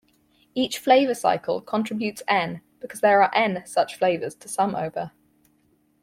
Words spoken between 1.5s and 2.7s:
contributes N